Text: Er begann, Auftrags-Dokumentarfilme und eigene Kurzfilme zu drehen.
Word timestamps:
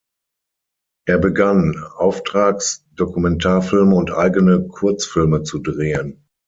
Er 1.05 1.19
begann, 1.19 1.77
Auftrags-Dokumentarfilme 1.97 3.93
und 3.93 4.09
eigene 4.11 4.67
Kurzfilme 4.67 5.43
zu 5.43 5.59
drehen. 5.59 6.25